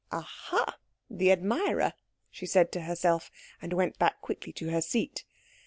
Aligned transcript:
"Aha 0.11 0.79
the 1.11 1.31
admirer!" 1.31 1.93
she 2.31 2.47
said 2.47 2.71
to 2.71 2.81
herself; 2.81 3.29
and 3.61 3.71
went 3.73 3.99
back 3.99 4.19
quickly 4.19 4.51
to 4.53 4.71
her 4.71 4.81
seat. 4.81 5.25